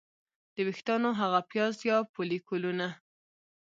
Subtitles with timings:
[0.53, 2.87] د ویښتانو هغه پیاز یا فولیکولونه